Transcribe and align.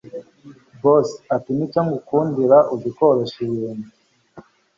Boss 0.81 1.07
atinicyo 1.35 1.79
nkukundira 1.85 2.57
uzi 2.73 2.89
koroshya 2.97 3.39
ibintu 3.47 3.87